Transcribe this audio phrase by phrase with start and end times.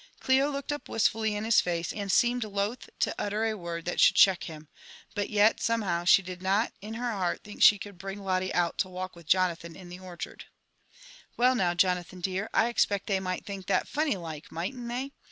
[0.11, 3.85] "* Clio looked up wistfully in his face, and seemed loath to utter a word
[3.85, 4.67] that should check him;
[5.13, 8.77] but yet, somehow, she did not in her heart think she could bring out Lotte
[8.79, 10.45] to walk with Jonathan in the orchard.
[10.47, 13.87] 59 LIPB AND ADVENTURES OF'' Well, now, Jonathan dear, I expect they naight think that
[13.87, 15.11] funny like; mightd't they